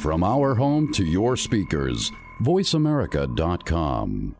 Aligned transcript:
From 0.00 0.22
our 0.22 0.54
home 0.54 0.92
to 0.92 1.04
your 1.04 1.36
speakers, 1.36 2.12
voiceamerica.com. 2.42 4.36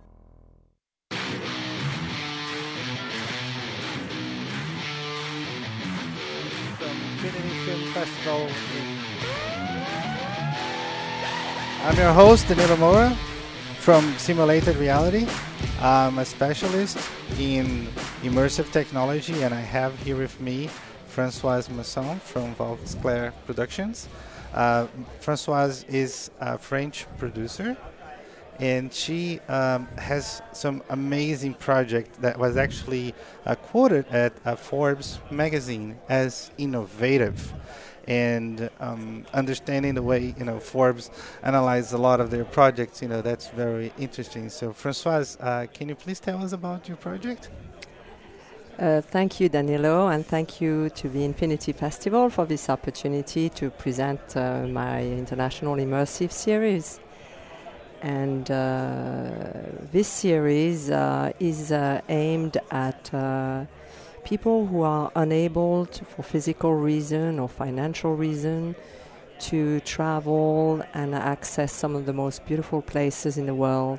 Festival. 7.93 8.49
I'm 11.83 11.97
your 11.97 12.13
host, 12.13 12.47
Danilo 12.47 12.77
Moura 12.77 13.17
from 13.79 14.17
Simulated 14.19 14.77
Reality. 14.77 15.27
I'm 15.81 16.21
a 16.21 16.25
specialist 16.25 16.99
in 17.41 17.89
immersive 18.23 18.71
technology, 18.71 19.43
and 19.43 19.53
I 19.53 19.61
have 19.61 19.99
here 20.03 20.17
with 20.17 20.41
me 20.41 20.69
Francoise 21.09 21.69
Masson 21.69 22.21
from 22.21 22.55
Vauxclair 22.55 23.33
Productions. 23.47 24.09
Uh, 24.53 24.87
Francoise 25.21 25.85
is 25.85 26.31
a 26.41 26.59
French 26.59 27.07
producer, 27.19 27.77
and 28.59 28.93
she 28.93 29.41
um, 29.49 29.87
has 29.97 30.43
some 30.53 30.83
amazing 30.91 31.55
project 31.55 32.21
that 32.23 32.39
was 32.39 32.57
actually 32.57 33.15
uh, 33.47 33.55
quoted 33.55 34.07
at 34.09 34.59
Forbes 34.59 35.21
magazine 35.31 35.97
as 36.09 36.51
innovative. 36.59 37.53
And 38.07 38.71
um, 38.81 39.27
understanding 39.35 39.95
the 39.95 40.03
way 40.03 40.35
you 40.39 40.45
know 40.45 40.59
Forbes 40.59 41.11
analyzes 41.43 41.93
a 41.93 41.99
lot 41.99 42.21
of 42.21 42.31
their 42.31 42.47
projects 42.47 43.03
you 43.03 43.09
know 43.09 43.21
that's 43.21 43.49
very 43.49 43.93
interesting. 43.99 44.49
So 44.49 44.73
Francoise 44.73 45.37
uh, 45.41 45.67
can 45.73 45.91
you 45.91 45.95
please 45.95 46.19
tell 46.19 46.43
us 46.43 46.53
about 46.53 46.89
your 46.89 46.97
project 46.97 47.51
Uh, 48.79 49.01
thank 49.01 49.41
you, 49.41 49.49
Danilo, 49.49 50.07
and 50.07 50.25
thank 50.25 50.61
you 50.61 50.89
to 50.91 51.09
the 51.09 51.25
Infinity 51.25 51.73
Festival 51.73 52.31
for 52.31 52.47
this 52.47 52.71
opportunity 52.71 53.49
to 53.49 53.71
present 53.71 54.37
uh, 54.37 54.69
my 54.69 55.03
international 55.03 55.75
immersive 55.75 56.31
series. 56.31 57.01
And 58.03 58.49
uh, 58.49 59.33
this 59.91 60.07
series 60.07 60.91
uh, 60.91 61.33
is 61.41 61.73
uh, 61.73 62.03
aimed 62.09 62.59
at 62.71 63.11
people 64.23 64.67
who 64.69 64.83
are 64.83 65.11
unable, 65.17 65.87
to, 65.87 66.05
for 66.05 66.23
physical 66.23 66.73
reason 66.73 67.41
or 67.41 67.49
financial 67.49 68.15
reason, 68.15 68.77
to 69.41 69.81
travel 69.81 70.85
and 70.95 71.17
access 71.17 71.73
some 71.73 71.97
of 71.97 72.07
the 72.07 72.13
most 72.13 72.47
beautiful 72.47 72.83
places 72.83 73.39
in 73.39 73.47
the 73.47 73.57
world. 73.57 73.99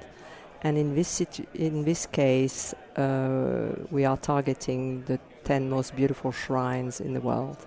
And 0.63 0.77
in 0.77 0.95
this 0.95 1.07
situ- 1.07 1.47
in 1.53 1.85
this 1.85 2.05
case, 2.05 2.73
uh, 2.97 3.75
we 3.91 4.05
are 4.05 4.17
targeting 4.17 5.03
the 5.05 5.19
10 5.45 5.69
most 5.69 5.95
beautiful 5.95 6.31
shrines 6.31 6.99
in 7.01 7.13
the 7.13 7.21
world. 7.21 7.57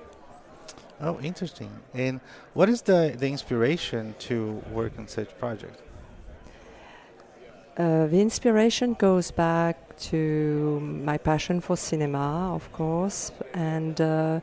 oh 1.05 1.19
interesting 1.21 1.71
and 1.95 2.21
what 2.55 2.69
is 2.69 2.83
the, 2.83 3.13
the 3.19 3.27
inspiration 3.27 4.15
to 4.29 4.63
work 4.79 4.93
on 4.99 5.09
such 5.09 5.31
project 5.39 5.79
Uh, 7.79 8.07
the 8.07 8.21
inspiration 8.21 8.93
goes 8.93 9.31
back 9.31 9.77
to 9.97 10.79
my 10.81 11.17
passion 11.17 11.59
for 11.61 11.75
cinema, 11.75 12.55
of 12.55 12.71
course, 12.73 13.33
and 13.55 13.99
uh, 13.99 14.41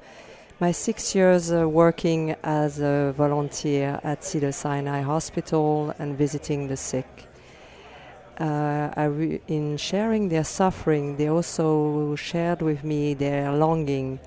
my 0.59 0.71
six 0.71 1.13
years 1.13 1.51
uh, 1.51 1.69
working 1.69 2.35
as 2.43 2.79
a 2.79 3.13
volunteer 3.15 3.99
at 4.03 4.23
Cedar 4.23 4.51
Sinai 4.51 5.01
Hospital 5.01 5.93
and 5.99 6.17
visiting 6.17 6.67
the 6.69 6.75
sick. 6.75 7.28
Uh, 8.39 9.09
in 9.47 9.75
sharing 9.75 10.29
their 10.29 10.45
suffering, 10.45 11.17
they 11.17 11.27
also 11.27 12.15
shared 12.15 12.61
with 12.61 12.83
me 12.83 13.13
their 13.13 13.51
longing 13.51 14.19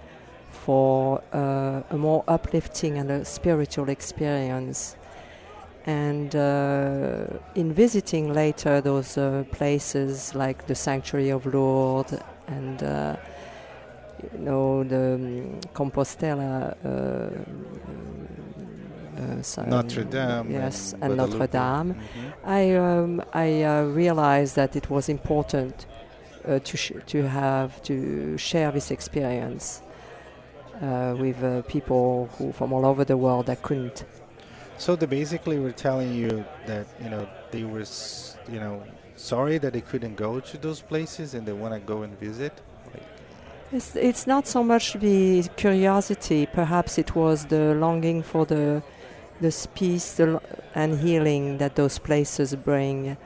for 0.50 1.22
uh, 1.32 1.82
a 1.90 1.96
more 1.96 2.22
uplifting 2.28 2.98
and 2.98 3.10
a 3.10 3.24
spiritual 3.24 3.88
experience. 3.88 4.96
And 5.86 6.36
uh, 6.36 7.24
in 7.54 7.72
visiting 7.72 8.32
later 8.32 8.80
those 8.80 9.18
uh, 9.18 9.44
places 9.50 10.34
like 10.34 10.66
the 10.66 10.74
Sanctuary 10.74 11.30
of 11.30 11.46
Lourdes 11.46 12.14
and 12.46 12.82
uh, 12.82 13.16
you 14.32 14.38
know 14.38 14.84
the 14.84 15.14
um, 15.14 15.60
Compostela, 15.74 16.76
uh, 16.84 17.30
so- 19.42 19.62
Notre 19.62 20.04
Dame 20.04 20.50
yes, 20.50 20.92
and 20.94 21.04
and 21.04 21.16
Notre. 21.16 21.46
Dame. 21.46 21.94
Mhm. 21.94 22.32
I 22.44 22.74
um, 22.76 23.22
I 23.32 23.62
uh, 23.62 23.84
realized 23.84 24.54
that 24.56 24.76
it 24.76 24.88
was 24.90 25.08
important 25.08 25.86
uh, 26.48 26.58
to 26.58 26.76
sh- 26.76 26.92
to 27.06 27.28
have 27.28 27.70
to 27.82 28.36
share 28.38 28.70
this 28.72 28.90
experience 28.90 29.82
uh, 30.82 31.14
with 31.18 31.42
uh, 31.42 31.62
people 31.62 32.28
who 32.38 32.52
from 32.52 32.72
all 32.72 32.84
over 32.84 33.04
the 33.04 33.16
world 33.16 33.46
that 33.46 33.62
couldn't. 33.62 34.04
So 34.78 34.96
they 34.96 35.06
basically 35.06 35.58
were 35.58 35.72
telling 35.72 36.12
you 36.14 36.44
that 36.66 36.86
you 37.02 37.08
know 37.10 37.26
they 37.50 37.64
were 37.64 37.82
s- 37.82 38.36
you 38.50 38.58
know 38.58 38.82
sorry 39.16 39.58
that 39.58 39.72
they 39.72 39.82
couldn't 39.82 40.16
go 40.16 40.40
to 40.40 40.58
those 40.58 40.80
places 40.82 41.34
and 41.34 41.46
they 41.46 41.52
want 41.52 41.74
to 41.74 41.80
go 41.80 42.02
and 42.02 42.18
visit. 42.18 42.52
Like, 42.92 43.06
It's, 43.72 43.94
it's 43.96 44.26
not 44.26 44.46
so 44.48 44.62
much 44.64 44.94
the 44.94 45.44
curiosity, 45.56 46.46
perhaps 46.46 46.98
it 46.98 47.14
was 47.14 47.46
the 47.46 47.74
longing 47.74 48.22
for 48.22 48.44
the 48.46 48.82
the 49.40 49.68
peace 49.74 50.20
and 50.74 51.00
healing 51.00 51.58
that 51.58 51.76
those 51.76 51.98
places 51.98 52.54
bring. 52.54 53.16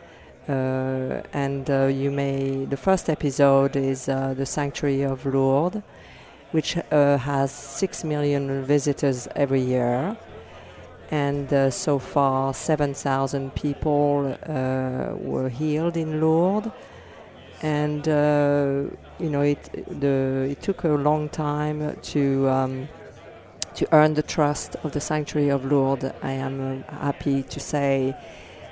Uh, 0.49 1.23
and 1.33 1.69
uh, 1.71 1.87
you 1.87 2.09
may 2.09 2.65
the 2.67 2.77
first 2.77 3.11
episode 3.11 3.75
is 3.75 4.09
uh, 4.09 4.33
the 4.35 4.47
sanctuary 4.47 5.03
of 5.03 5.27
Lourdes, 5.27 5.83
which 6.53 6.77
uh, 6.77 7.19
has 7.19 7.51
six 7.51 8.05
million 8.05 8.65
visitors 8.65 9.27
every 9.35 9.61
year, 9.61 10.17
and 11.11 11.53
uh, 11.53 11.69
so 11.69 11.99
far 11.99 12.55
seven 12.55 12.95
thousand 12.95 13.57
people 13.57 14.39
uh, 14.47 15.17
were 15.17 15.49
healed 15.49 15.97
in 15.97 16.21
Lourdes, 16.21 16.71
and 17.63 18.07
you 18.07 19.31
know 19.31 19.43
it 19.43 20.01
the 20.01 20.47
it 20.49 20.63
took 20.63 20.85
a 20.85 20.91
long 20.91 21.29
time 21.29 21.97
to 22.03 22.49
um, 22.49 22.89
to 23.77 23.87
earn 23.93 24.15
the 24.15 24.23
trust 24.23 24.75
of 24.83 24.93
the 24.93 25.01
sanctuary 25.01 25.51
of 25.51 25.65
Lourdes. 25.65 26.13
I 26.23 26.33
am 26.33 26.83
uh, 26.89 26.97
happy 26.97 27.43
to 27.45 27.61
say 27.61 28.17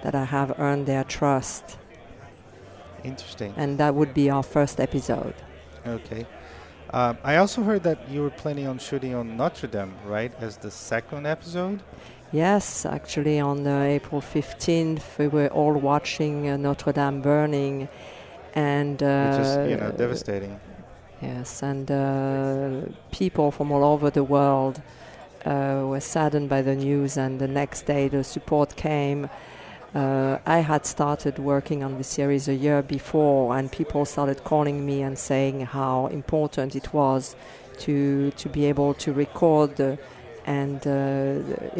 that 0.02 0.14
I 0.14 0.24
have 0.24 0.58
earned 0.58 0.86
their 0.86 1.04
trust, 1.04 1.78
interesting. 3.04 3.54
and 3.56 3.78
that 3.78 3.94
would 3.94 4.12
be 4.14 4.30
our 4.30 4.42
first 4.42 4.80
episode. 4.80 5.34
Okay. 5.86 6.26
Um, 6.90 7.18
I 7.24 7.36
also 7.36 7.62
heard 7.62 7.82
that 7.82 8.08
you 8.08 8.22
were 8.22 8.30
planning 8.30 8.66
on 8.66 8.78
shooting 8.78 9.14
on 9.14 9.36
Notre 9.36 9.66
Dame, 9.66 9.94
right, 10.06 10.32
as 10.40 10.56
the 10.56 10.70
second 10.70 11.26
episode. 11.26 11.82
Yes, 12.32 12.86
actually, 12.86 13.40
on 13.40 13.66
uh, 13.66 13.82
April 13.82 14.20
15th, 14.20 15.18
we 15.18 15.28
were 15.28 15.48
all 15.48 15.74
watching 15.74 16.48
uh, 16.48 16.56
Notre 16.56 16.92
Dame 16.92 17.20
burning, 17.20 17.88
and 18.54 19.02
uh, 19.02 19.30
which 19.30 19.40
is 19.40 19.70
you 19.70 19.76
know 19.76 19.90
devastating. 19.92 20.58
Yes, 21.26 21.62
and 21.62 21.90
uh, 21.90 22.82
people 23.10 23.50
from 23.50 23.72
all 23.72 23.82
over 23.82 24.10
the 24.10 24.22
world 24.24 24.82
uh, 25.46 25.82
were 25.90 26.00
saddened 26.00 26.48
by 26.50 26.60
the 26.60 26.74
news, 26.74 27.16
and 27.16 27.38
the 27.38 27.48
next 27.48 27.86
day 27.86 28.08
the 28.08 28.22
support 28.22 28.76
came. 28.76 29.30
Uh, 29.94 30.38
I 30.44 30.58
had 30.58 30.84
started 30.84 31.38
working 31.38 31.82
on 31.82 31.96
the 31.96 32.04
series 32.04 32.48
a 32.48 32.54
year 32.54 32.82
before, 32.82 33.56
and 33.56 33.72
people 33.72 34.04
started 34.04 34.44
calling 34.44 34.84
me 34.84 35.02
and 35.02 35.18
saying 35.18 35.56
how 35.66 36.08
important 36.08 36.76
it 36.76 36.92
was 36.92 37.36
to 37.84 38.30
to 38.32 38.48
be 38.50 38.66
able 38.66 38.92
to 39.04 39.12
record 39.12 39.76
the, 39.76 39.98
and 40.44 40.80
uh, 40.86 40.90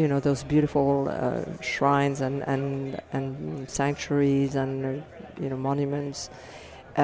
you 0.00 0.08
know 0.08 0.20
those 0.20 0.42
beautiful 0.42 1.08
uh, 1.10 1.44
shrines 1.60 2.20
and, 2.22 2.42
and 2.48 3.00
and 3.12 3.68
sanctuaries 3.68 4.54
and 4.54 4.74
uh, 4.86 4.88
you 5.42 5.48
know 5.50 5.56
monuments 5.56 6.30
uh, 6.96 7.00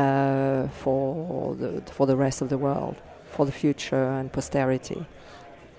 for 0.68 1.54
the 1.54 1.82
for 1.92 2.06
the 2.06 2.16
rest 2.16 2.42
of 2.42 2.48
the 2.48 2.58
world, 2.58 2.96
for 3.30 3.46
the 3.46 3.52
future 3.52 4.10
and 4.18 4.32
posterity. 4.32 5.06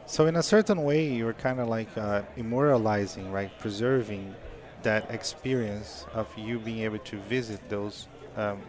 So 0.06 0.26
in 0.26 0.36
a 0.36 0.44
certain 0.44 0.84
way, 0.84 1.08
you're 1.08 1.34
kind 1.34 1.60
of 1.60 1.70
like 1.70 1.98
uh, 1.98 2.24
immortalizing, 2.36 3.32
right, 3.32 3.52
preserving 3.60 4.36
that 4.84 5.10
experience 5.12 6.06
of 6.14 6.28
you 6.38 6.60
being 6.60 6.80
able 6.80 7.00
to 7.00 7.18
visit 7.30 7.60
those 7.70 8.08
um, 8.36 8.60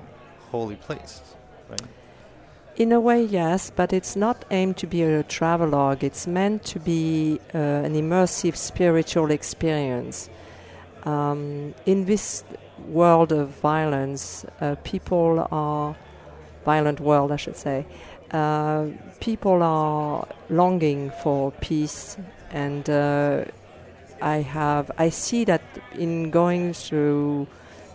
holy 0.50 0.76
places, 0.76 1.22
right? 1.68 1.82
In 2.76 2.92
a 2.92 3.00
way, 3.00 3.22
yes, 3.22 3.70
but 3.74 3.92
it's 3.92 4.16
not 4.16 4.44
aimed 4.50 4.78
to 4.78 4.86
be 4.86 5.02
a 5.02 5.22
travelogue. 5.24 6.02
It's 6.02 6.26
meant 6.26 6.64
to 6.66 6.78
be 6.78 7.38
uh, 7.54 7.58
an 7.58 7.94
immersive 7.94 8.56
spiritual 8.56 9.30
experience. 9.30 10.30
Um, 11.04 11.74
in 11.86 12.04
this 12.04 12.44
world 12.88 13.32
of 13.32 13.48
violence, 13.48 14.44
uh, 14.60 14.76
people 14.84 15.46
are 15.50 15.96
violent 16.64 17.00
world, 17.00 17.32
I 17.32 17.36
should 17.36 17.56
say. 17.56 17.86
Uh, 18.30 18.86
people 19.20 19.62
are 19.62 20.26
longing 20.48 21.10
for 21.22 21.52
peace, 21.60 22.16
and 22.50 22.88
uh, 22.88 23.44
I 24.22 24.36
have 24.36 24.90
I 24.96 25.10
see 25.10 25.44
that 25.44 25.62
in 25.98 26.30
going 26.30 26.72
through 26.72 27.46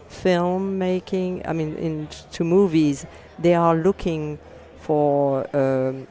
film 0.10 0.78
making. 0.78 1.42
I 1.48 1.54
mean, 1.54 1.76
into 1.78 2.44
movies, 2.44 3.06
they 3.40 3.56
are 3.56 3.76
looking 3.76 4.38
for 4.80 5.48
um, 5.56 6.08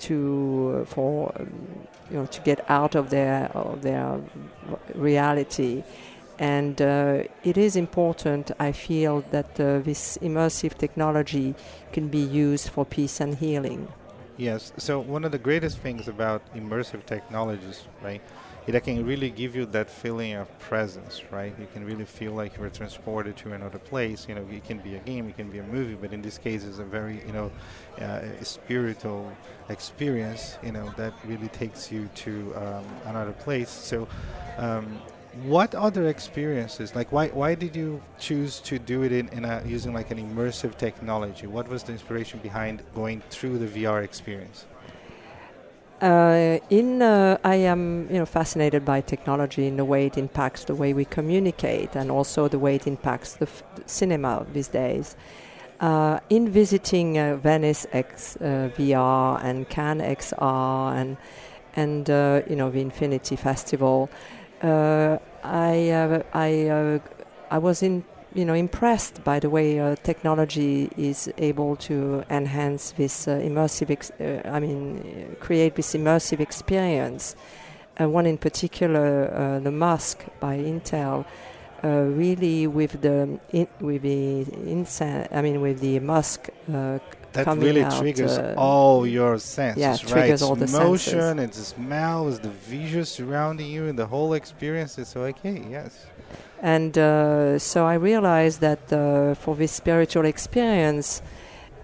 to 0.00 0.86
for 0.88 1.32
um, 1.38 1.86
you 2.10 2.16
know, 2.18 2.26
to 2.26 2.40
get 2.42 2.64
out 2.70 2.94
of 2.94 3.10
their 3.10 3.50
of 3.54 3.82
their 3.82 4.20
reality. 4.94 5.82
And 6.38 6.80
uh, 6.82 7.24
it 7.44 7.56
is 7.56 7.76
important, 7.76 8.50
I 8.58 8.72
feel, 8.72 9.22
that 9.30 9.58
uh, 9.58 9.78
this 9.78 10.18
immersive 10.20 10.76
technology 10.76 11.54
can 11.92 12.08
be 12.08 12.18
used 12.18 12.68
for 12.68 12.84
peace 12.84 13.20
and 13.20 13.34
healing. 13.34 13.88
Yes. 14.36 14.72
So 14.76 15.00
one 15.00 15.24
of 15.24 15.32
the 15.32 15.38
greatest 15.38 15.78
things 15.78 16.08
about 16.08 16.42
immersive 16.54 17.06
technologies, 17.06 17.84
right, 18.02 18.20
it 18.66 18.78
can 18.84 19.06
really 19.06 19.30
give 19.30 19.56
you 19.56 19.64
that 19.66 19.88
feeling 19.88 20.34
of 20.34 20.58
presence, 20.58 21.22
right? 21.30 21.54
You 21.58 21.68
can 21.72 21.86
really 21.86 22.04
feel 22.04 22.32
like 22.32 22.58
you're 22.58 22.68
transported 22.68 23.36
to 23.38 23.52
another 23.52 23.78
place. 23.78 24.26
You 24.28 24.34
know, 24.34 24.46
it 24.50 24.64
can 24.64 24.78
be 24.78 24.96
a 24.96 24.98
game, 24.98 25.28
it 25.28 25.36
can 25.36 25.48
be 25.48 25.58
a 25.58 25.62
movie, 25.62 25.94
but 25.94 26.12
in 26.12 26.20
this 26.20 26.36
case, 26.36 26.64
it's 26.64 26.80
a 26.80 26.84
very, 26.84 27.22
you 27.26 27.32
know, 27.32 27.50
uh, 28.00 28.22
spiritual 28.42 29.32
experience. 29.70 30.58
You 30.62 30.72
know, 30.72 30.92
that 30.96 31.14
really 31.24 31.48
takes 31.48 31.90
you 31.90 32.10
to 32.16 32.54
um, 32.56 32.84
another 33.06 33.32
place. 33.32 33.70
So. 33.70 34.06
Um, 34.58 35.00
what 35.44 35.74
other 35.74 36.08
experiences? 36.08 36.94
Like 36.94 37.12
why 37.12 37.28
why 37.28 37.54
did 37.54 37.76
you 37.76 38.02
choose 38.18 38.60
to 38.60 38.78
do 38.78 39.02
it 39.02 39.12
in, 39.12 39.28
in 39.28 39.44
a, 39.44 39.62
using 39.66 39.92
like 39.92 40.10
an 40.10 40.18
immersive 40.18 40.76
technology? 40.76 41.46
What 41.46 41.68
was 41.68 41.82
the 41.82 41.92
inspiration 41.92 42.40
behind 42.42 42.82
going 42.94 43.22
through 43.30 43.58
the 43.58 43.66
vr 43.66 44.02
experience? 44.02 44.66
Uh, 46.00 46.58
in 46.68 47.00
uh, 47.00 47.38
I 47.42 47.56
am 47.56 48.06
you 48.10 48.18
know 48.18 48.26
fascinated 48.26 48.84
by 48.84 49.00
technology 49.00 49.66
in 49.66 49.76
the 49.76 49.84
way 49.84 50.06
it 50.06 50.18
impacts 50.18 50.64
the 50.64 50.74
way 50.74 50.92
we 50.92 51.06
communicate 51.06 51.96
and 51.96 52.10
also 52.10 52.48
the 52.48 52.58
way 52.58 52.74
it 52.76 52.86
impacts 52.86 53.34
the, 53.34 53.46
f- 53.46 53.62
the 53.76 53.82
cinema 53.86 54.46
these 54.52 54.68
days. 54.68 55.16
Uh, 55.80 56.20
in 56.30 56.48
visiting 56.48 57.18
uh, 57.18 57.36
Venice 57.36 57.86
X 57.92 58.36
uh, 58.36 58.70
VR 58.76 59.42
and 59.44 59.68
Cannes 59.68 60.00
XR 60.00 60.96
and 60.96 61.16
and 61.76 62.10
uh, 62.10 62.42
you 62.48 62.56
know 62.56 62.70
the 62.70 62.80
Infinity 62.80 63.36
Festival, 63.36 64.10
I 64.62 66.22
I 66.32 67.00
I 67.50 67.58
was 67.58 67.82
in 67.82 68.04
you 68.34 68.44
know 68.44 68.54
impressed 68.54 69.24
by 69.24 69.38
the 69.40 69.48
way 69.48 69.80
uh, 69.80 69.96
technology 70.02 70.90
is 70.96 71.30
able 71.38 71.76
to 71.76 72.24
enhance 72.30 72.92
this 72.92 73.28
uh, 73.28 73.32
immersive 73.42 73.90
ex- 73.90 74.10
uh, 74.20 74.42
I 74.44 74.60
mean 74.60 75.36
create 75.40 75.74
this 75.74 75.94
immersive 75.94 76.40
experience. 76.40 77.36
One 77.98 78.26
in 78.26 78.36
particular 78.36 79.32
uh, 79.32 79.58
the 79.60 79.70
mask 79.70 80.24
by 80.38 80.58
Intel 80.58 81.24
uh, 81.84 81.88
really 81.88 82.66
with 82.66 83.00
the 83.00 83.38
in, 83.52 83.68
with 83.80 84.02
the 84.02 84.44
insa- 84.44 85.28
I 85.32 85.42
mean 85.42 85.60
with 85.60 85.80
the 85.80 86.00
Musk 86.00 86.48
uh, 86.72 86.98
that 87.36 87.58
really 87.58 87.82
out, 87.82 87.98
triggers 88.00 88.38
all 88.56 89.06
your 89.06 89.38
senses, 89.38 89.80
yeah, 89.80 89.90
right? 89.90 90.00
triggers 90.06 90.42
all 90.42 90.56
the 90.56 90.66
motion, 90.68 91.20
senses. 91.20 91.44
it's 91.44 91.58
the 91.58 91.64
smell, 91.64 92.28
it's 92.28 92.38
the 92.38 92.50
visual 92.50 93.04
surrounding 93.04 93.70
you, 93.70 93.86
and 93.86 93.98
the 93.98 94.06
whole 94.06 94.34
experience 94.34 94.98
is 94.98 95.16
okay. 95.16 95.64
Yes. 95.70 96.06
And 96.62 96.96
uh, 96.96 97.58
so 97.58 97.86
I 97.86 97.94
realized 97.94 98.60
that 98.60 98.92
uh, 98.92 99.34
for 99.34 99.54
this 99.54 99.72
spiritual 99.72 100.24
experience, 100.24 101.22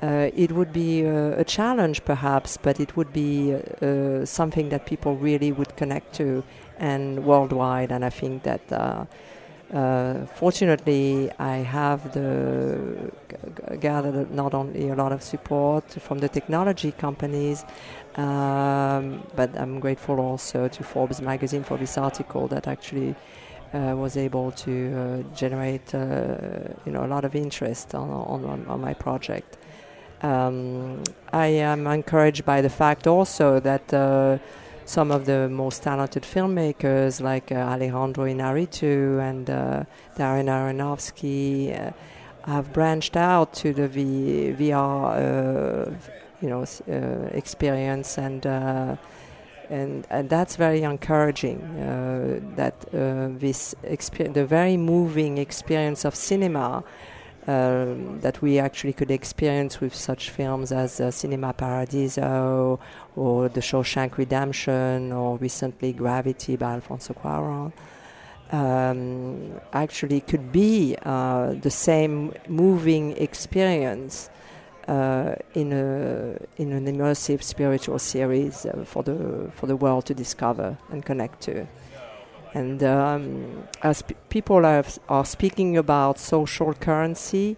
uh, 0.02 0.30
it 0.34 0.52
would 0.52 0.72
be 0.72 1.02
a 1.02 1.44
challenge 1.44 2.04
perhaps, 2.04 2.56
but 2.56 2.80
it 2.80 2.96
would 2.96 3.12
be 3.12 3.54
uh, 3.54 4.24
something 4.24 4.70
that 4.70 4.84
people 4.86 5.16
really 5.16 5.52
would 5.52 5.76
connect 5.76 6.14
to 6.14 6.42
and 6.78 7.24
worldwide. 7.24 7.92
And 7.92 8.04
I 8.04 8.10
think 8.10 8.42
that 8.42 8.72
uh, 9.72 10.26
fortunately 10.26 11.30
I 11.38 11.56
have 11.58 12.12
the 12.12 13.10
g- 13.28 13.76
gathered 13.78 14.30
not 14.30 14.52
only 14.54 14.88
a 14.90 14.94
lot 14.94 15.12
of 15.12 15.22
support 15.22 15.84
from 15.90 16.18
the 16.18 16.28
technology 16.28 16.92
companies, 16.92 17.64
um, 18.16 19.22
but 19.34 19.56
I'm 19.56 19.80
grateful 19.80 20.20
also 20.20 20.68
to 20.68 20.82
Forbes 20.82 21.22
magazine 21.22 21.64
for 21.64 21.78
this 21.78 21.96
article 21.96 22.48
that 22.48 22.68
actually 22.68 23.14
uh, 23.72 23.94
was 23.96 24.16
able 24.16 24.50
to 24.52 24.72
uh, 24.94 25.34
generate 25.34 25.94
uh, 25.94 26.68
you 26.84 26.92
know 26.92 27.04
a 27.04 27.10
lot 27.14 27.24
of 27.24 27.34
interest 27.34 27.94
on 27.94 28.10
on, 28.10 28.66
on 28.68 28.80
my 28.80 28.94
project. 28.94 29.56
Um, 30.22 31.02
I 31.32 31.46
am 31.46 31.86
encouraged 31.86 32.44
by 32.44 32.60
the 32.60 32.70
fact 32.70 33.06
also 33.06 33.58
that 33.60 33.92
uh, 33.92 34.38
some 34.84 35.10
of 35.10 35.26
the 35.26 35.48
most 35.48 35.82
talented 35.82 36.22
filmmakers 36.22 37.20
like 37.20 37.52
uh, 37.52 37.56
Alejandro 37.56 38.24
Inarritu 38.24 39.20
and 39.20 39.48
uh, 39.48 39.84
Darren 40.16 40.48
Aronofsky 40.48 41.92
have 42.44 42.72
branched 42.72 43.16
out 43.16 43.52
to 43.54 43.72
the 43.72 43.88
v- 43.88 44.54
VR 44.58 45.96
you 46.40 46.48
know 46.48 46.64
experience 47.32 48.18
and 48.18 48.44
and, 49.72 50.06
and 50.10 50.28
that's 50.28 50.56
very 50.56 50.82
encouraging. 50.82 51.60
Uh, 51.62 52.40
that 52.56 52.74
uh, 52.94 53.28
this 53.38 53.74
experience, 53.82 54.34
the 54.34 54.44
very 54.44 54.76
moving 54.76 55.38
experience 55.38 56.04
of 56.04 56.14
cinema, 56.14 56.78
uh, 56.78 56.82
that 57.46 58.40
we 58.40 58.58
actually 58.58 58.92
could 58.92 59.10
experience 59.10 59.80
with 59.80 59.94
such 59.94 60.30
films 60.30 60.72
as 60.72 61.00
uh, 61.00 61.10
Cinema 61.10 61.52
Paradiso 61.52 62.78
or 63.16 63.48
The 63.48 63.60
Shawshank 63.60 64.16
Redemption 64.16 65.12
or 65.12 65.38
recently 65.38 65.92
Gravity 65.92 66.56
by 66.56 66.74
Alfonso 66.74 67.14
Cuarón. 67.14 67.72
Um, 68.52 69.60
actually, 69.72 70.20
could 70.20 70.52
be 70.52 70.94
uh, 71.02 71.54
the 71.54 71.70
same 71.70 72.34
moving 72.48 73.16
experience 73.16 74.28
uh, 74.88 75.36
in 75.54 75.72
a 75.72 76.36
in 76.60 76.72
an 76.72 76.86
immersive 76.86 77.42
spiritual 77.42 77.98
series 77.98 78.66
uh, 78.66 78.84
for 78.84 79.02
the 79.02 79.50
for 79.54 79.66
the 79.66 79.76
world 79.76 80.04
to 80.06 80.14
discover 80.14 80.76
and 80.90 81.04
connect 81.04 81.40
to. 81.42 81.66
And 82.54 82.82
um, 82.82 83.68
as 83.82 84.02
p- 84.02 84.14
people 84.28 84.66
are, 84.66 84.84
are 85.08 85.24
speaking 85.24 85.78
about 85.78 86.18
social 86.18 86.74
currency, 86.74 87.56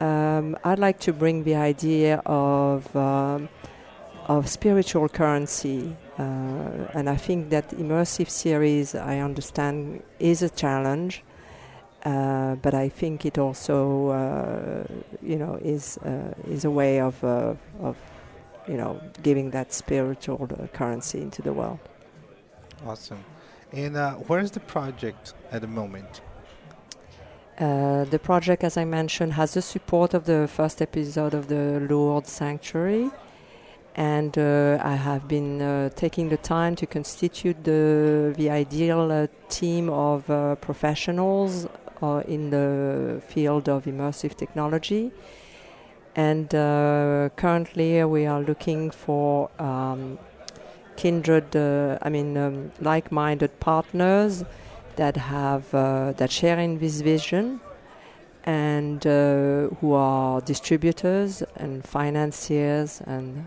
um, 0.00 0.56
I'd 0.64 0.78
like 0.78 0.98
to 1.00 1.12
bring 1.12 1.44
the 1.44 1.54
idea 1.54 2.22
of 2.26 2.94
um, 2.96 3.48
of 4.28 4.48
spiritual 4.48 5.08
currency, 5.08 5.96
uh, 6.18 6.22
and 6.94 7.08
I 7.08 7.14
think 7.16 7.50
that 7.50 7.70
immersive 7.70 8.28
series, 8.28 8.96
I 8.96 9.18
understand, 9.20 10.02
is 10.18 10.42
a 10.42 10.48
challenge. 10.48 11.22
Uh, 12.04 12.56
but 12.56 12.74
I 12.74 12.88
think 12.88 13.24
it 13.24 13.38
also, 13.38 14.08
uh, 14.10 14.84
you 15.22 15.36
know, 15.36 15.58
is 15.62 15.98
uh, 15.98 16.34
is 16.48 16.64
a 16.64 16.70
way 16.70 17.00
of 17.00 17.22
uh, 17.22 17.54
of, 17.80 17.96
you 18.68 18.76
know, 18.76 19.00
giving 19.22 19.50
that 19.50 19.72
spiritual 19.72 20.48
uh, 20.50 20.66
currency 20.68 21.20
into 21.20 21.42
the 21.42 21.52
world. 21.52 21.78
Awesome. 22.86 23.18
And 23.72 23.96
uh, 23.96 24.14
where 24.14 24.40
is 24.40 24.50
the 24.50 24.60
project 24.60 25.34
at 25.50 25.60
the 25.60 25.66
moment? 25.66 26.20
the 27.58 28.20
project, 28.22 28.62
as 28.64 28.76
I 28.76 28.84
mentioned, 28.84 29.32
has 29.32 29.54
the 29.54 29.62
support 29.62 30.12
of 30.12 30.26
the 30.26 30.46
first 30.46 30.82
episode 30.82 31.32
of 31.32 31.48
the 31.48 31.80
Lourdes 31.88 32.30
Sanctuary, 32.30 33.10
and 33.94 34.36
I 34.36 34.94
have 34.94 35.26
been 35.26 35.90
taking 35.96 36.28
the 36.28 36.36
time 36.36 36.76
to 36.76 36.86
constitute 36.86 37.64
the 37.64 38.34
the 38.36 38.50
ideal 38.50 39.26
team 39.48 39.88
of 39.88 40.26
professionals 40.60 41.66
uh, 42.02 42.22
in 42.28 42.50
the 42.50 43.22
field 43.26 43.68
of 43.68 43.84
immersive 43.84 44.36
technology. 44.36 45.12
And 46.14 46.54
uh, 46.54 47.28
currently, 47.36 48.02
we 48.04 48.26
are 48.26 48.40
looking 48.40 48.90
for 48.90 49.50
um, 49.58 50.18
kindred, 50.96 51.54
uh, 51.54 51.98
I 52.02 52.08
mean, 52.08 52.36
um, 52.36 52.72
like-minded 52.80 53.60
partners 53.60 54.44
that 54.96 55.16
have 55.16 55.70
that 55.70 56.30
share 56.30 56.58
in 56.58 56.78
this 56.78 57.00
vision 57.02 57.60
and 58.44 59.04
who 59.04 59.92
are 59.92 60.40
distributors 60.40 61.42
and 61.56 61.84
financiers 61.84 63.02
and, 63.06 63.46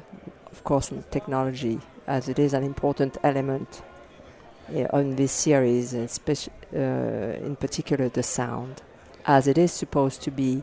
of 0.51 0.63
course, 0.63 0.91
technology, 1.11 1.79
as 2.07 2.29
it 2.29 2.37
is 2.37 2.53
an 2.53 2.63
important 2.63 3.17
element 3.23 3.81
on 4.91 5.15
this 5.15 5.31
series, 5.31 5.93
especially 5.93 6.53
uh, 6.75 7.47
in 7.47 7.55
particular 7.55 8.09
the 8.09 8.21
sound, 8.21 8.83
as 9.25 9.47
it 9.47 9.57
is 9.57 9.71
supposed 9.71 10.21
to 10.21 10.29
be 10.29 10.61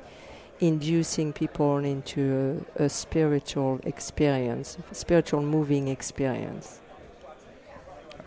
inducing 0.60 1.32
people 1.32 1.78
into 1.78 2.64
a, 2.76 2.84
a 2.84 2.88
spiritual 2.88 3.80
experience, 3.84 4.78
spiritual 4.92 5.42
moving 5.42 5.88
experience. 5.88 6.80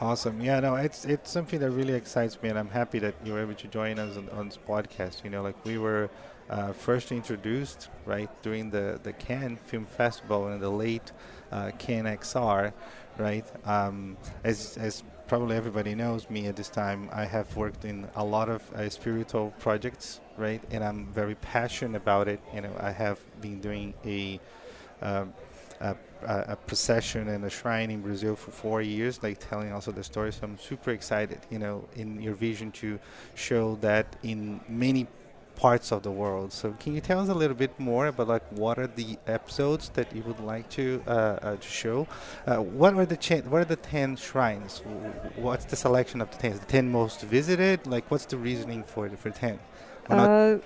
Awesome. 0.01 0.39
Yeah, 0.39 0.61
no, 0.61 0.75
it's 0.75 1.03
it's 1.03 1.29
something 1.29 1.59
that 1.59 1.71
really 1.71 1.93
excites 1.93 2.41
me, 2.41 2.47
and 2.49 2.57
I'm 2.57 2.69
happy 2.69 2.99
that 2.99 3.15
you 3.25 3.33
were 3.33 3.41
able 3.41 3.55
to 3.55 3.67
join 3.67 3.99
us 3.99 4.15
on, 4.15 4.29
on 4.29 4.47
this 4.47 4.57
podcast. 4.57 5.25
You 5.25 5.29
know, 5.29 5.41
like 5.41 5.65
we 5.65 5.77
were 5.77 6.09
uh, 6.49 6.71
first 6.71 7.11
introduced 7.11 7.89
right 8.05 8.29
during 8.41 8.69
the 8.69 8.99
the 9.03 9.11
Cannes 9.11 9.59
Film 9.65 9.85
Festival 9.85 10.47
in 10.53 10.61
the 10.61 10.69
late 10.69 11.11
uh, 11.51 11.71
Cannes 11.77 12.05
XR, 12.05 12.71
right? 13.17 13.45
Um, 13.65 14.15
as 14.45 14.77
as 14.77 15.03
probably 15.29 15.55
everybody 15.55 15.93
knows 15.93 16.27
me 16.29 16.47
at 16.47 16.55
this 16.55 16.69
time, 16.69 17.07
I 17.13 17.23
have 17.23 17.55
worked 17.55 17.85
in 17.85 18.09
a 18.15 18.25
lot 18.25 18.49
of 18.49 18.61
uh, 18.73 18.89
spiritual 18.89 19.53
projects, 19.59 20.19
right? 20.37 20.61
And 20.71 20.83
I'm 20.83 21.05
very 21.13 21.35
passionate 21.35 21.95
about 21.95 22.27
it. 22.27 22.41
You 22.53 22.61
know, 22.61 22.73
I 22.79 22.91
have 22.91 23.19
been 23.39 23.61
doing 23.61 23.93
a 24.03 24.39
um, 25.01 25.33
a, 25.79 25.95
a, 26.25 26.55
procession 26.55 27.29
and 27.29 27.45
a 27.45 27.49
shrine 27.49 27.89
in 27.89 28.01
Brazil 28.01 28.35
for 28.35 28.51
four 28.51 28.81
years, 28.81 29.23
like 29.23 29.39
telling 29.39 29.71
also 29.71 29.93
the 29.93 30.03
story. 30.03 30.33
So 30.33 30.39
I'm 30.43 30.57
super 30.57 30.91
excited, 30.91 31.39
you 31.49 31.57
know, 31.57 31.87
in 31.95 32.21
your 32.21 32.33
vision 32.33 32.71
to 32.83 32.99
show 33.35 33.75
that 33.79 34.17
in 34.23 34.59
many 34.67 35.07
parts 35.59 35.91
of 35.91 36.03
the 36.03 36.11
world. 36.11 36.49
So 36.53 36.65
can 36.79 36.95
you 36.95 37.01
tell 37.01 37.19
us 37.19 37.29
a 37.29 37.33
little 37.33 37.55
bit 37.65 37.73
more 37.79 38.07
about 38.07 38.27
like 38.35 38.47
what 38.51 38.79
are 38.79 38.87
the 38.87 39.17
episodes 39.27 39.89
that 39.97 40.07
you 40.15 40.23
would 40.23 40.39
like 40.39 40.69
to 40.79 40.85
uh, 41.05 41.11
uh, 41.11 41.55
to 41.57 41.69
show? 41.81 42.07
Uh, 42.47 42.57
what 42.79 42.93
are 42.99 43.05
the 43.05 43.17
cha- 43.17 43.47
what 43.51 43.59
are 43.63 43.71
the 43.75 43.81
ten 43.95 44.15
shrines? 44.15 44.81
What's 45.35 45.65
the 45.65 45.75
selection 45.75 46.21
of 46.21 46.31
the 46.31 46.37
ten? 46.37 46.53
The 46.53 46.71
ten 46.77 46.85
most 46.91 47.21
visited? 47.21 47.85
Like 47.85 48.05
what's 48.11 48.25
the 48.25 48.37
reasoning 48.37 48.83
for 48.83 49.09
the, 49.09 49.17
for 49.17 49.31
ten? 49.31 49.59
Uh, 50.09 50.57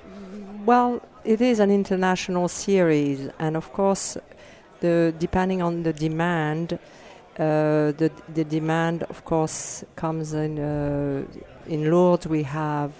well, 0.66 1.02
it 1.26 1.42
is 1.42 1.60
an 1.60 1.72
international 1.72 2.48
series, 2.48 3.30
and 3.40 3.58
of 3.58 3.74
course, 3.74 4.18
the 4.80 5.14
depending 5.20 5.62
on 5.62 5.84
the 5.84 5.94
demand, 5.94 6.68
uh, 6.74 7.92
the 8.02 8.10
the 8.34 8.46
demand 8.46 9.04
of 9.04 9.26
course 9.26 9.84
comes 9.96 10.34
in. 10.34 10.60
Uh, 10.60 11.26
in 11.68 11.90
Lourdes, 11.90 12.28
we 12.28 12.44
have, 12.44 12.92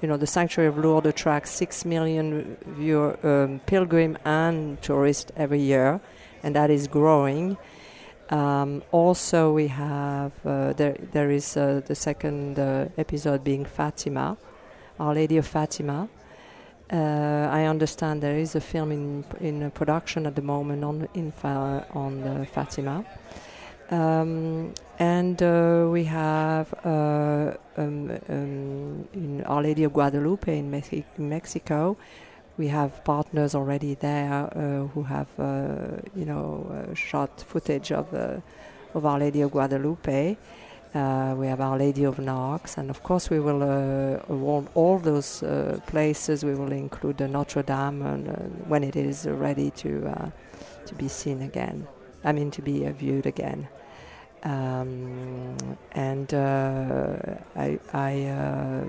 you 0.00 0.08
know, 0.08 0.16
the 0.16 0.26
sanctuary 0.26 0.68
of 0.68 0.78
Lourdes 0.78 1.06
attracts 1.06 1.50
six 1.50 1.84
million 1.84 2.56
viewer, 2.66 3.18
um, 3.26 3.60
pilgrim 3.66 4.16
and 4.24 4.80
tourists 4.80 5.32
every 5.36 5.60
year, 5.60 6.00
and 6.42 6.54
that 6.54 6.70
is 6.70 6.86
growing. 6.86 7.56
Um, 8.30 8.82
also, 8.92 9.52
we 9.52 9.68
have 9.68 10.32
uh, 10.44 10.72
there. 10.74 10.96
There 11.12 11.30
is 11.30 11.56
uh, 11.56 11.80
the 11.86 11.94
second 11.94 12.58
uh, 12.58 12.88
episode 12.98 13.42
being 13.42 13.64
Fatima, 13.64 14.36
Our 15.00 15.14
Lady 15.14 15.38
of 15.38 15.46
Fatima. 15.46 16.08
Uh, 16.90 17.48
I 17.50 17.64
understand 17.64 18.22
there 18.22 18.38
is 18.38 18.54
a 18.54 18.60
film 18.60 18.92
in 18.92 19.24
in 19.40 19.70
production 19.70 20.26
at 20.26 20.36
the 20.36 20.42
moment 20.42 20.84
on 20.84 21.08
in 21.14 21.32
fa- 21.32 21.86
on 21.94 22.22
uh, 22.22 22.44
Fatima, 22.52 23.04
um, 23.90 24.74
and 24.98 25.42
uh, 25.42 25.86
we 25.90 26.04
have 26.04 26.72
uh, 26.84 27.54
um, 27.76 28.10
um, 28.28 29.08
in 29.12 29.44
Our 29.46 29.62
Lady 29.62 29.84
of 29.84 29.92
Guadalupe 29.92 30.58
in 30.58 30.70
Mexi- 30.70 31.04
Mexico. 31.16 31.96
We 32.56 32.68
have 32.68 33.04
partners 33.04 33.54
already 33.54 33.94
there 33.94 34.32
uh, 34.32 34.88
who 34.88 35.04
have, 35.04 35.28
uh, 35.38 36.00
you 36.16 36.24
know, 36.24 36.90
shot 36.94 37.40
footage 37.40 37.92
of 37.92 38.12
of 38.94 39.04
Our 39.06 39.18
Lady 39.18 39.42
of 39.42 39.50
Guadalupe. 39.52 40.36
Uh, 40.94 41.34
we 41.36 41.46
have 41.46 41.60
Our 41.60 41.78
Lady 41.78 42.04
of 42.04 42.18
Knox, 42.18 42.78
and 42.78 42.88
of 42.90 43.02
course 43.02 43.28
we 43.28 43.38
will 43.40 43.62
uh, 43.62 44.16
all 44.74 44.98
those 44.98 45.42
uh, 45.42 45.78
places. 45.86 46.44
We 46.44 46.54
will 46.54 46.72
include 46.72 47.20
Notre 47.20 47.62
Dame 47.62 48.02
and, 48.02 48.28
uh, 48.28 48.32
when 48.66 48.82
it 48.82 48.96
is 48.96 49.26
ready 49.26 49.70
to 49.82 50.06
uh, 50.08 50.30
to 50.86 50.94
be 50.94 51.08
seen 51.08 51.42
again. 51.42 51.86
I 52.24 52.32
mean 52.32 52.50
to 52.52 52.62
be 52.62 52.86
uh, 52.86 52.92
viewed 52.92 53.26
again. 53.26 53.68
Um, 54.44 55.56
and 55.92 56.32
I, 56.32 57.78
I 57.92 58.84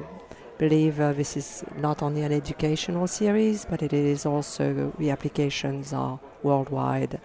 believe 0.58 0.98
this 0.98 1.38
is 1.38 1.64
not 1.78 2.02
only 2.02 2.22
an 2.22 2.32
educational 2.32 3.08
series, 3.08 3.66
but 3.66 3.82
it 3.82 3.94
is 3.94 4.26
also 4.26 4.94
the 5.00 5.10
applications 5.10 5.94
are 5.94 6.20
worldwide 6.44 7.20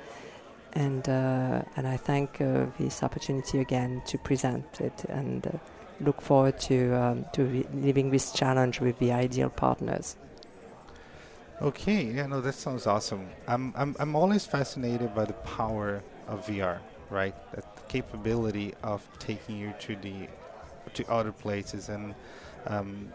and 0.75 1.09
uh, 1.09 1.63
and 1.77 1.87
I 1.87 1.97
thank 1.97 2.41
uh, 2.41 2.67
this 2.79 3.03
opportunity 3.03 3.61
again 3.61 4.03
to 4.07 4.19
present 4.19 4.81
it 4.81 5.05
and 5.09 5.47
uh, 5.47 5.51
look 6.01 6.21
forward 6.21 6.59
to 6.61 6.93
um, 6.95 7.25
to 7.33 7.65
living 7.75 8.11
this 8.11 8.33
challenge 8.33 8.81
with 8.81 8.99
the 8.99 9.13
ideal 9.13 9.51
partners. 9.51 10.17
Okay, 11.63 12.05
yeah, 12.05 12.27
no, 12.27 12.41
that 12.41 12.55
sounds 12.55 12.87
awesome. 12.87 13.29
I'm 13.47 13.73
I'm 13.77 13.97
I'm 13.99 14.17
always 14.17 14.45
fascinated 14.45 15.15
by 15.15 15.25
the 15.25 15.35
power 15.57 16.03
of 16.27 16.47
VR, 16.47 16.79
right? 17.11 17.35
That 17.53 17.89
capability 17.89 18.75
of 18.83 19.07
taking 19.19 19.57
you 19.59 19.75
to 19.81 19.97
the 19.97 20.29
to 20.95 21.11
other 21.11 21.33
places 21.33 21.89
and 21.89 22.15
um, 22.67 23.13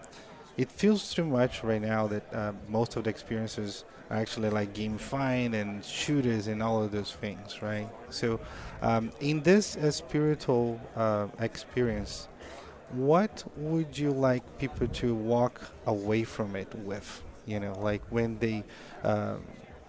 it 0.57 0.69
feels 0.69 1.13
too 1.13 1.23
much 1.25 1.63
right 1.63 1.81
now 1.81 2.07
that 2.07 2.33
uh, 2.33 2.51
most 2.67 2.97
of 2.97 3.05
the 3.05 3.09
experiences 3.09 3.85
are 4.09 4.17
actually 4.17 4.49
like 4.49 4.73
gamifying 4.73 5.53
and 5.53 5.85
shooters 5.85 6.47
and 6.47 6.61
all 6.61 6.83
of 6.83 6.91
those 6.91 7.13
things, 7.13 7.61
right? 7.61 7.87
So, 8.09 8.41
um, 8.81 9.11
in 9.21 9.41
this 9.41 9.77
uh, 9.77 9.89
spiritual 9.91 10.79
uh, 10.97 11.27
experience, 11.39 12.27
what 12.91 13.43
would 13.55 13.97
you 13.97 14.11
like 14.11 14.43
people 14.57 14.87
to 14.87 15.15
walk 15.15 15.61
away 15.85 16.23
from 16.23 16.55
it 16.55 16.73
with? 16.75 17.23
You 17.45 17.59
know, 17.59 17.79
like 17.79 18.01
when 18.09 18.37
they 18.39 18.63
uh, 19.03 19.35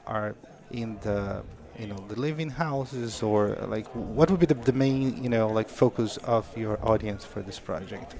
are 0.06 0.36
in 0.70 0.98
the 1.02 1.42
you 1.80 1.86
know 1.86 2.00
the 2.08 2.20
living 2.20 2.50
houses 2.50 3.22
or 3.22 3.56
like 3.68 3.86
what 3.94 4.30
would 4.30 4.40
be 4.40 4.46
the, 4.46 4.54
the 4.70 4.72
main 4.72 5.22
you 5.24 5.30
know 5.30 5.48
like 5.48 5.68
focus 5.68 6.18
of 6.18 6.44
your 6.56 6.78
audience 6.86 7.24
for 7.24 7.40
this 7.42 7.58
project 7.58 8.14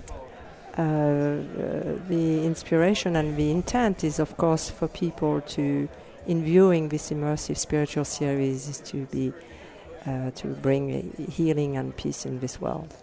uh, 0.78 0.82
uh, 0.82 1.98
the 2.08 2.44
inspiration 2.44 3.16
and 3.16 3.36
the 3.36 3.50
intent 3.50 4.04
is, 4.04 4.18
of 4.20 4.36
course, 4.36 4.70
for 4.70 4.86
people 4.88 5.40
to, 5.42 5.88
in 6.26 6.44
viewing 6.44 6.88
this 6.88 7.10
immersive 7.10 7.56
spiritual 7.56 8.04
series, 8.04 8.68
is 8.68 8.78
to 8.78 9.04
be 9.06 9.32
uh, 10.06 10.30
to 10.30 10.46
bring 10.46 11.12
healing 11.30 11.76
and 11.76 11.94
peace 11.96 12.24
in 12.24 12.38
this 12.38 12.60
world. 12.60 12.94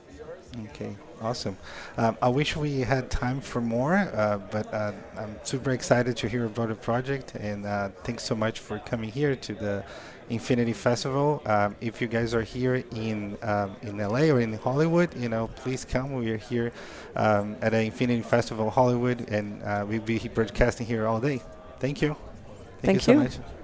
Okay, 0.70 0.96
awesome. 1.22 1.58
Um, 1.98 2.18
I 2.22 2.30
wish 2.30 2.56
we 2.56 2.82
had 2.82 3.10
time 3.10 3.42
for 3.42 3.62
more, 3.62 3.96
uh, 3.96 4.40
but 4.52 4.74
uh, 4.74 4.94
I'm 5.18 5.36
super 5.44 5.72
excited 5.72 6.18
to 6.18 6.30
hear 6.30 6.46
about 6.46 6.70
the 6.70 6.76
project, 6.76 7.36
and 7.36 7.66
uh, 7.66 7.90
thanks 8.04 8.24
so 8.24 8.36
much 8.36 8.60
for 8.60 8.80
coming 8.80 9.10
here 9.10 9.36
to 9.36 9.54
the 9.54 9.84
Infinity 10.30 10.74
Festival. 10.74 11.42
Um, 11.46 11.76
if 11.80 12.02
you 12.02 12.08
guys 12.08 12.34
are 12.34 12.42
here 12.42 12.84
in 12.92 13.38
um, 13.42 13.76
in 13.82 13.98
LA 13.98 14.30
or 14.34 14.40
in 14.42 14.54
Hollywood, 14.54 15.16
you 15.16 15.30
know, 15.30 15.48
please 15.56 15.86
come. 15.86 16.14
We 16.14 16.32
are 16.32 16.38
here 16.38 16.72
um, 17.16 17.56
at 17.62 17.72
the 17.72 17.82
Infinity 17.82 18.24
Festival 18.24 18.70
Hollywood, 18.70 19.30
and 19.30 19.64
uh, 19.64 19.86
we'll 19.88 20.02
be 20.02 20.20
broadcasting 20.20 20.86
here 20.86 21.08
all 21.08 21.20
day. 21.20 21.42
Thank 21.80 22.02
you. 22.02 22.16
Thank, 22.82 22.82
Thank 22.82 22.96
you 22.96 23.02
so 23.02 23.12
you. 23.14 23.20
much. 23.20 23.57